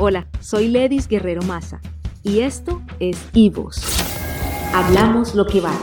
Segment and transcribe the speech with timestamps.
[0.00, 1.80] Hola, soy Ledis Guerrero Maza
[2.22, 3.82] y esto es Ivos.
[4.72, 5.76] Hablamos lo que vale.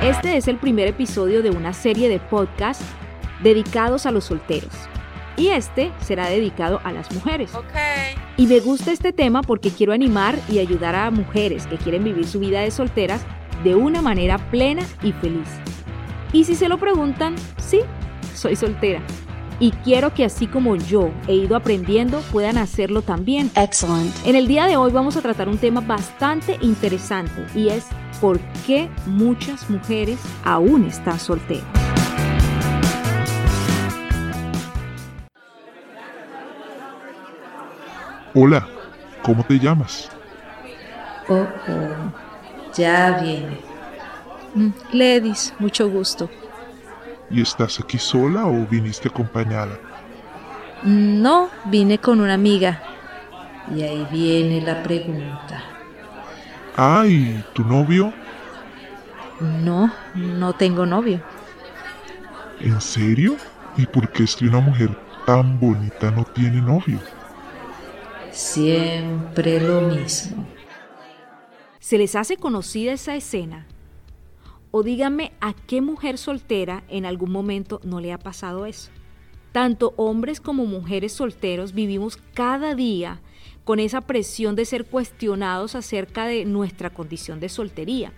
[0.00, 2.84] Este es el primer episodio de una serie de podcasts
[3.42, 4.70] dedicados a los solteros.
[5.36, 7.50] Y este será dedicado a las mujeres.
[8.36, 12.28] Y me gusta este tema porque quiero animar y ayudar a mujeres que quieren vivir
[12.28, 13.22] su vida de solteras
[13.64, 15.48] de una manera plena y feliz.
[16.32, 17.80] Y si se lo preguntan, sí,
[18.34, 19.02] soy soltera.
[19.62, 23.48] Y quiero que así como yo he ido aprendiendo, puedan hacerlo también.
[23.54, 24.12] Excellent.
[24.26, 27.86] En el día de hoy vamos a tratar un tema bastante interesante y es
[28.20, 31.62] por qué muchas mujeres aún están solteras.
[38.34, 38.66] Hola,
[39.22, 40.10] ¿cómo te llamas?
[41.28, 43.60] Oh, oh, ya viene.
[44.56, 46.28] Mm, Ledis, mucho gusto.
[47.32, 49.78] ¿Y estás aquí sola o viniste acompañada?
[50.82, 52.82] No, vine con una amiga.
[53.74, 55.62] Y ahí viene la pregunta.
[56.76, 58.12] Ay, ¿tu novio?
[59.40, 61.22] No, no tengo novio.
[62.60, 63.36] ¿En serio?
[63.76, 64.90] ¿Y por qué es que una mujer
[65.26, 66.98] tan bonita no tiene novio?
[68.30, 70.46] Siempre lo mismo.
[71.78, 73.66] ¿Se les hace conocida esa escena?
[74.74, 78.90] O díganme a qué mujer soltera en algún momento no le ha pasado eso.
[79.52, 83.20] Tanto hombres como mujeres solteros vivimos cada día
[83.64, 88.12] con esa presión de ser cuestionados acerca de nuestra condición de soltería.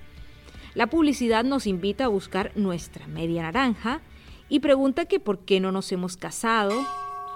[0.75, 4.00] La publicidad nos invita a buscar nuestra media naranja
[4.48, 6.72] y pregunta que por qué no nos hemos casado,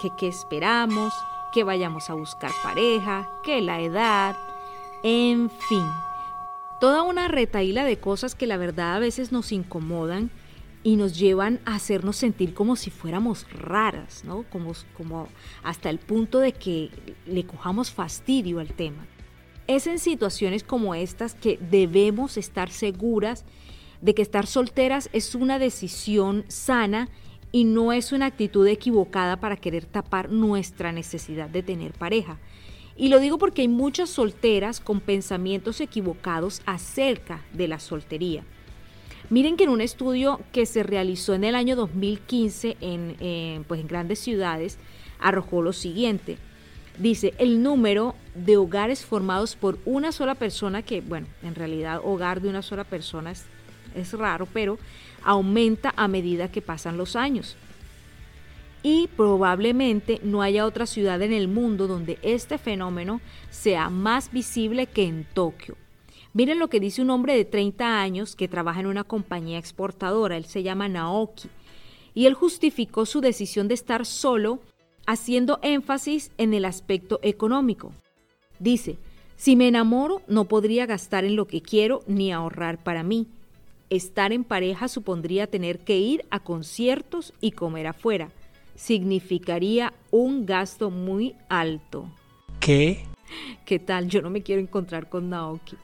[0.01, 1.13] que qué esperamos,
[1.53, 4.37] que vayamos a buscar pareja, que la edad,
[5.03, 6.08] en fin.
[6.81, 10.31] Toda una retaíla de cosas que la verdad a veces nos incomodan
[10.85, 14.45] y nos llevan a hacernos sentir como si fuéramos raras, ¿no?
[14.45, 15.27] Como, como
[15.65, 16.91] hasta el punto de que
[17.27, 19.07] le cojamos fastidio al tema.
[19.67, 23.45] Es en situaciones como estas que debemos estar seguras
[24.01, 27.09] de que estar solteras es una decisión sana
[27.51, 32.39] y no es una actitud equivocada para querer tapar nuestra necesidad de tener pareja.
[32.99, 38.43] Y lo digo porque hay muchas solteras con pensamientos equivocados acerca de la soltería.
[39.31, 43.87] Miren que en un estudio que se realizó en el año 2015 en, pues en
[43.87, 44.79] grandes ciudades
[45.21, 46.39] arrojó lo siguiente.
[46.99, 52.41] Dice, el número de hogares formados por una sola persona, que bueno, en realidad hogar
[52.41, 53.45] de una sola persona es,
[53.95, 54.77] es raro, pero
[55.23, 57.57] aumenta a medida que pasan los años
[58.83, 64.87] y probablemente no haya otra ciudad en el mundo donde este fenómeno sea más visible
[64.87, 65.77] que en Tokio.
[66.33, 70.37] Miren lo que dice un hombre de 30 años que trabaja en una compañía exportadora,
[70.37, 71.49] él se llama Naoki,
[72.15, 74.61] y él justificó su decisión de estar solo
[75.07, 77.93] haciendo énfasis en el aspecto económico.
[78.59, 78.99] Dice,
[79.37, 83.27] si me enamoro no podría gastar en lo que quiero ni ahorrar para mí.
[83.89, 88.31] Estar en pareja supondría tener que ir a conciertos y comer afuera
[88.79, 92.09] significaría un gasto muy alto.
[92.61, 93.05] ¿Qué?
[93.67, 94.09] ¿Qué tal?
[94.09, 95.77] Yo no me quiero encontrar con Naoki.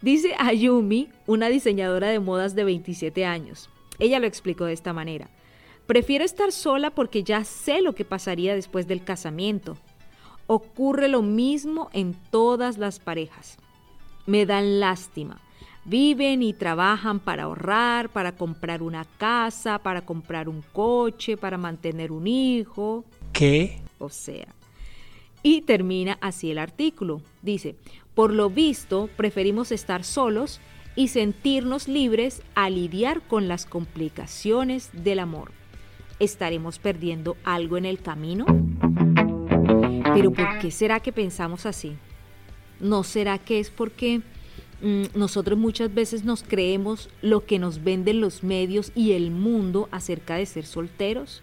[0.00, 3.68] Dice Ayumi, una diseñadora de modas de 27 años.
[3.98, 5.28] Ella lo explicó de esta manera.
[5.86, 9.76] Prefiero estar sola porque ya sé lo que pasaría después del casamiento.
[10.46, 13.58] Ocurre lo mismo en todas las parejas.
[14.26, 15.43] Me dan lástima
[15.84, 22.12] viven y trabajan para ahorrar, para comprar una casa, para comprar un coche, para mantener
[22.12, 23.04] un hijo.
[23.32, 23.80] ¿Qué?
[23.98, 24.46] O sea.
[25.42, 27.20] Y termina así el artículo.
[27.42, 27.76] Dice,
[28.14, 30.60] por lo visto, preferimos estar solos
[30.96, 35.52] y sentirnos libres a lidiar con las complicaciones del amor.
[36.20, 38.46] ¿Estaremos perdiendo algo en el camino?
[40.14, 41.96] Pero ¿por qué será que pensamos así?
[42.78, 44.22] ¿No será que es porque
[45.14, 50.36] nosotros muchas veces nos creemos lo que nos venden los medios y el mundo acerca
[50.36, 51.42] de ser solteros.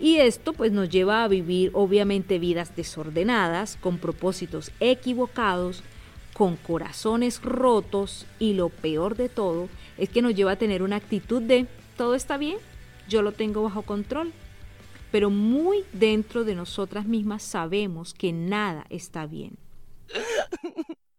[0.00, 5.82] Y esto pues nos lleva a vivir obviamente vidas desordenadas, con propósitos equivocados,
[6.32, 10.96] con corazones rotos y lo peor de todo es que nos lleva a tener una
[10.96, 11.66] actitud de
[11.98, 12.56] todo está bien,
[13.06, 14.32] yo lo tengo bajo control.
[15.12, 19.58] Pero muy dentro de nosotras mismas sabemos que nada está bien.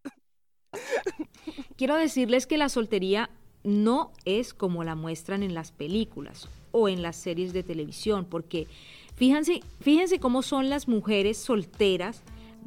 [1.78, 3.30] Quiero decirles que la soltería
[3.64, 8.68] no es como la muestran en las películas o en las series de televisión, porque
[9.16, 12.24] fíjense, fíjense cómo son las mujeres solteras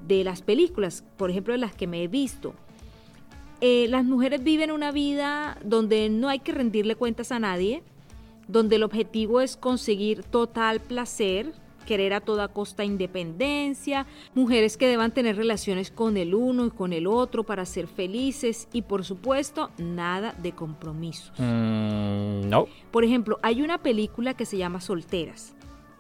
[0.07, 2.55] de las películas, por ejemplo, de las que me he visto.
[3.61, 7.83] Eh, las mujeres viven una vida donde no hay que rendirle cuentas a nadie,
[8.47, 11.55] donde el objetivo es conseguir total placer,
[11.85, 16.93] querer a toda costa independencia, mujeres que deban tener relaciones con el uno y con
[16.93, 21.33] el otro para ser felices y por supuesto nada de compromisos.
[21.39, 22.67] Mm, no.
[22.91, 25.55] Por ejemplo, hay una película que se llama Solteras.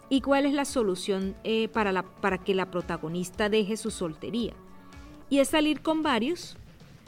[0.08, 4.52] ¿Y cuál es la solución eh, para, la, para que la protagonista deje su soltería?
[5.30, 6.56] Y es salir con varios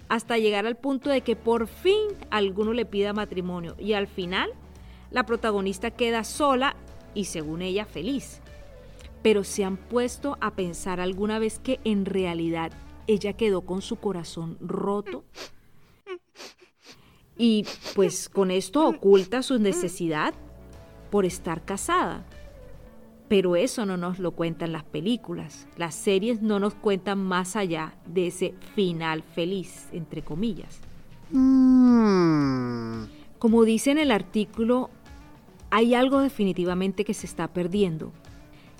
[0.09, 2.01] hasta llegar al punto de que por fin
[2.31, 4.51] alguno le pida matrimonio y al final
[5.11, 6.77] la protagonista queda sola
[7.15, 8.41] y según ella feliz.
[9.27, 12.71] Pero se han puesto a pensar alguna vez que en realidad
[13.09, 15.25] ella quedó con su corazón roto
[17.37, 17.65] y
[17.97, 20.33] pues con esto oculta su necesidad
[21.11, 22.25] por estar casada.
[23.27, 25.67] Pero eso no nos lo cuentan las películas.
[25.77, 30.79] Las series no nos cuentan más allá de ese final feliz, entre comillas.
[33.41, 34.89] Como dice en el artículo,
[35.71, 38.13] hay algo definitivamente que se está perdiendo.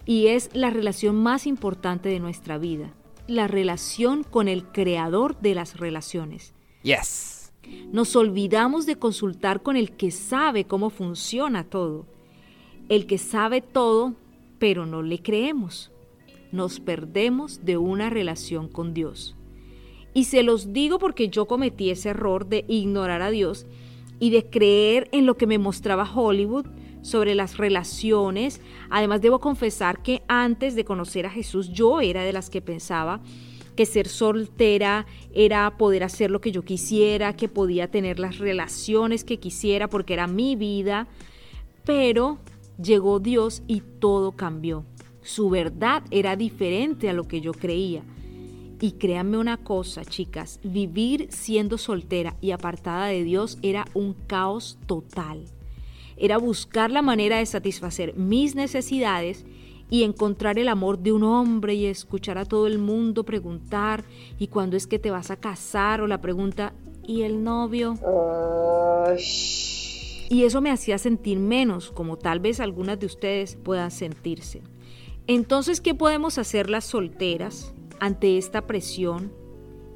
[0.07, 2.95] Y es la relación más importante de nuestra vida.
[3.27, 6.55] La relación con el creador de las relaciones.
[6.83, 7.53] Yes.
[7.93, 12.07] Nos olvidamos de consultar con el que sabe cómo funciona todo.
[12.89, 14.15] El que sabe todo
[14.59, 15.91] pero no le creemos.
[16.53, 19.37] Nos perdemos de una relación con Dios.
[20.15, 23.67] Y se los digo porque yo cometí ese error de ignorar a Dios
[24.19, 26.67] y de creer en lo que me mostraba Hollywood
[27.07, 28.61] sobre las relaciones.
[28.91, 33.21] Además debo confesar que antes de conocer a Jesús yo era de las que pensaba
[33.77, 39.23] que ser soltera era poder hacer lo que yo quisiera, que podía tener las relaciones
[39.23, 41.07] que quisiera porque era mi vida.
[41.85, 42.39] Pero
[42.83, 44.85] llegó Dios y todo cambió.
[45.23, 48.03] Su verdad era diferente a lo que yo creía.
[48.81, 54.79] Y créanme una cosa, chicas, vivir siendo soltera y apartada de Dios era un caos
[54.87, 55.45] total.
[56.17, 59.45] Era buscar la manera de satisfacer mis necesidades
[59.91, 64.05] y encontrar el amor de un hombre y escuchar a todo el mundo preguntar,
[64.39, 66.01] ¿y cuándo es que te vas a casar?
[66.01, 66.73] O la pregunta,
[67.07, 67.95] ¿y el novio?
[70.29, 74.63] y eso me hacía sentir menos, como tal vez algunas de ustedes puedan sentirse.
[75.27, 79.33] Entonces, ¿qué podemos hacer las solteras ante esta presión?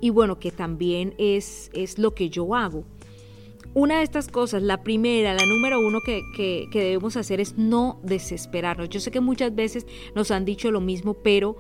[0.01, 2.85] Y bueno, que también es, es lo que yo hago.
[3.73, 8.01] Una de estas cosas, la primera, la número uno que, que, debemos hacer es no
[8.03, 8.89] desesperarnos.
[8.89, 11.57] Yo sé que muchas veces nos han dicho lo mismo, pero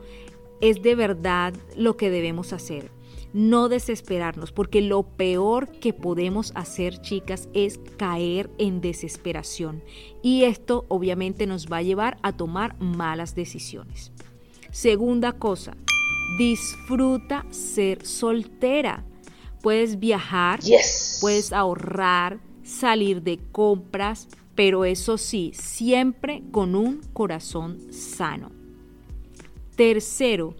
[0.60, 2.90] es de verdad lo que debemos hacer
[3.32, 9.82] no desesperarnos, porque lo peor que podemos hacer, chicas, es caer en desesperación.
[10.22, 14.12] Y esto obviamente nos va a llevar a tomar malas decisiones.
[14.72, 15.76] Segunda cosa,
[16.38, 19.04] disfruta ser soltera.
[19.62, 20.60] Puedes viajar,
[21.20, 28.50] puedes ahorrar, salir de compras, pero eso sí, siempre con un corazón sano.
[29.76, 30.54] Tercero,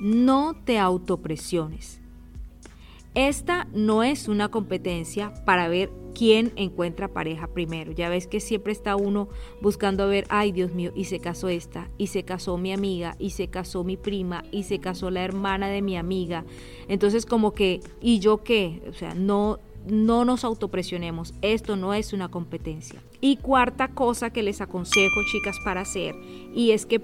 [0.00, 2.00] no te autopresiones.
[3.14, 7.92] Esta no es una competencia para ver quién encuentra pareja primero.
[7.92, 9.28] Ya ves que siempre está uno
[9.60, 13.30] buscando ver, ay Dios mío, y se casó esta, y se casó mi amiga, y
[13.30, 16.44] se casó mi prima, y se casó la hermana de mi amiga.
[16.88, 18.82] Entonces como que, ¿y yo qué?
[18.88, 21.34] O sea, no, no nos autopresionemos.
[21.42, 23.02] Esto no es una competencia.
[23.20, 26.14] Y cuarta cosa que les aconsejo, chicas, para hacer,
[26.54, 27.00] y es que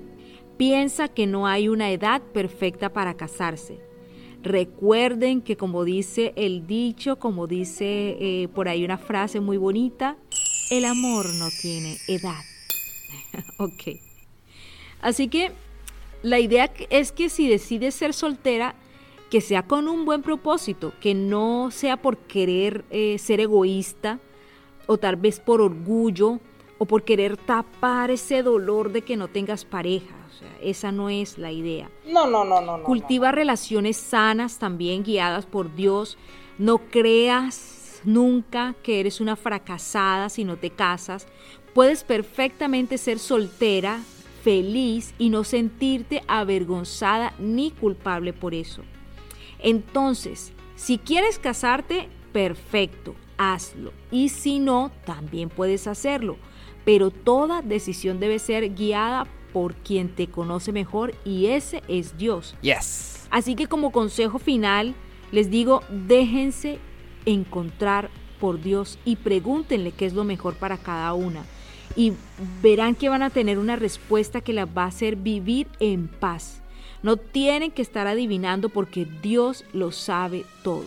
[0.56, 3.85] piensa que no hay una edad perfecta para casarse.
[4.46, 10.16] Recuerden que como dice el dicho, como dice eh, por ahí una frase muy bonita,
[10.70, 12.44] el amor no tiene edad.
[13.58, 13.98] ok.
[15.00, 15.50] Así que
[16.22, 18.76] la idea es que si decides ser soltera,
[19.32, 24.20] que sea con un buen propósito, que no sea por querer eh, ser egoísta
[24.86, 26.38] o tal vez por orgullo
[26.78, 30.26] o por querer tapar ese dolor de que no tengas pareja
[30.60, 31.90] esa no es la idea.
[32.06, 32.82] No, no, no, no.
[32.82, 36.18] Cultiva relaciones sanas también guiadas por Dios.
[36.58, 41.26] No creas nunca que eres una fracasada si no te casas.
[41.74, 44.00] Puedes perfectamente ser soltera,
[44.42, 48.82] feliz y no sentirte avergonzada ni culpable por eso.
[49.58, 53.92] Entonces, si quieres casarte, perfecto, hazlo.
[54.10, 56.36] Y si no, también puedes hacerlo.
[56.86, 62.54] Pero toda decisión debe ser guiada por quien te conoce mejor y ese es Dios.
[62.62, 63.26] Yes.
[63.28, 64.94] Así que como consejo final,
[65.32, 66.78] les digo, déjense
[67.24, 68.08] encontrar
[68.40, 71.44] por Dios y pregúntenle qué es lo mejor para cada una.
[71.96, 72.12] Y
[72.62, 76.62] verán que van a tener una respuesta que las va a hacer vivir en paz.
[77.02, 80.84] No tienen que estar adivinando porque Dios lo sabe todo.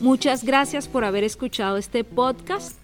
[0.00, 2.78] Muchas gracias por haber escuchado este podcast.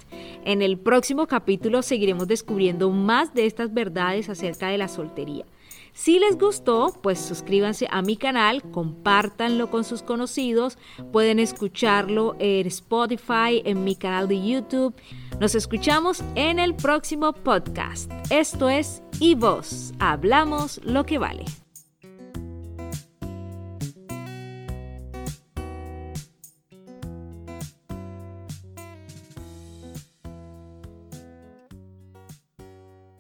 [0.44, 5.44] En el próximo capítulo seguiremos descubriendo más de estas verdades acerca de la soltería.
[5.92, 10.78] Si les gustó, pues suscríbanse a mi canal, compártanlo con sus conocidos,
[11.12, 14.94] pueden escucharlo en Spotify, en mi canal de YouTube.
[15.40, 18.10] Nos escuchamos en el próximo podcast.
[18.30, 21.44] Esto es Y Vos, hablamos lo que vale.